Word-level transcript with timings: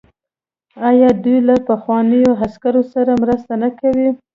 آیا 0.89 1.09
دوی 1.23 1.37
له 1.47 1.55
پخوانیو 1.67 2.37
عسکرو 2.45 2.83
سره 2.93 3.11
مرسته 3.23 3.53
نه 3.63 3.69
کوي؟ 3.79 4.09